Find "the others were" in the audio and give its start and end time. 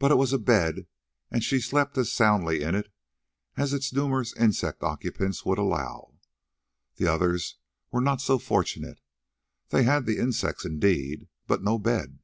6.96-8.00